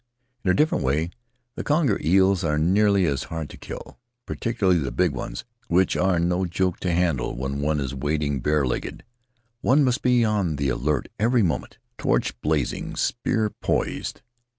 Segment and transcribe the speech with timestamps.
[0.43, 1.11] In a different way,
[1.55, 6.17] the conger eels are nearly as hard to kill, particularly the big ones, which are
[6.17, 9.03] no joke to handle when one is wad" ing barelegged.
[9.59, 14.23] One must be on the alert every mo ment— torch blazing, spear poised.